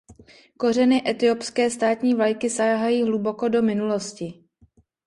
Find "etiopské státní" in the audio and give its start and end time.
1.09-2.13